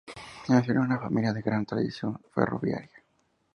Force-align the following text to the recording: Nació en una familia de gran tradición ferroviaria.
Nació 0.49 0.71
en 0.73 0.79
una 0.79 0.97
familia 0.99 1.31
de 1.31 1.43
gran 1.43 1.63
tradición 1.63 2.19
ferroviaria. 2.33 3.03